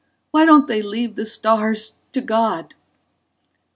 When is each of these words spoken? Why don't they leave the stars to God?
Why 0.31 0.45
don't 0.45 0.67
they 0.67 0.81
leave 0.81 1.13
the 1.13 1.27
stars 1.27 1.97
to 2.13 2.21
God? 2.21 2.73